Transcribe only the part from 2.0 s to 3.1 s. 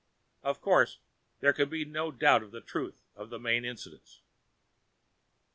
doubt of the truth